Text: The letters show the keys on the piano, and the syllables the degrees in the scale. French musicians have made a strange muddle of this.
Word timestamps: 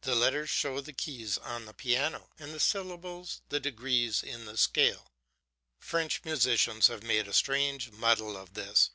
The 0.00 0.16
letters 0.16 0.50
show 0.50 0.80
the 0.80 0.92
keys 0.92 1.38
on 1.38 1.64
the 1.64 1.72
piano, 1.72 2.30
and 2.40 2.52
the 2.52 2.58
syllables 2.58 3.40
the 3.50 3.60
degrees 3.60 4.20
in 4.20 4.44
the 4.44 4.56
scale. 4.56 5.06
French 5.78 6.24
musicians 6.24 6.88
have 6.88 7.04
made 7.04 7.28
a 7.28 7.32
strange 7.32 7.92
muddle 7.92 8.36
of 8.36 8.54
this. 8.54 8.90